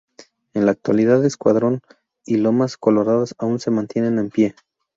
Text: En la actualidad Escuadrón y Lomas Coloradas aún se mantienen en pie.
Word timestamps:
En 0.55 0.65
la 0.65 0.71
actualidad 0.71 1.23
Escuadrón 1.23 1.81
y 2.25 2.37
Lomas 2.37 2.75
Coloradas 2.75 3.35
aún 3.37 3.59
se 3.59 3.69
mantienen 3.69 4.17
en 4.17 4.31
pie. 4.31 4.55